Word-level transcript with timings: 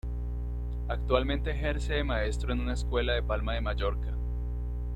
Actualmente 0.87 1.51
ejerce 1.51 1.93
de 1.93 2.03
maestro 2.03 2.51
en 2.51 2.61
una 2.61 2.73
escuela 2.73 3.13
de 3.13 3.21
Palma 3.21 3.53
de 3.53 3.61
Mallorca. 3.61 4.13